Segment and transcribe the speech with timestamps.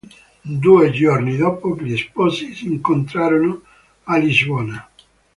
[0.49, 3.61] Due giorni dopo gli sposi si incontrarono
[4.05, 4.89] a Lisbona.